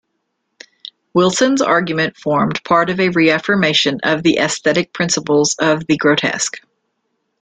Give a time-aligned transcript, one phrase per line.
[1.13, 6.57] Wilson's argument formed part of a reaffirmation of the aesthetic principles of the grotesque.